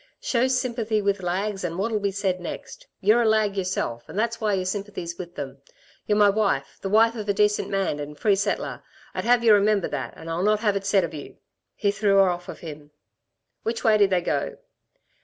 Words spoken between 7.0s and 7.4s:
of a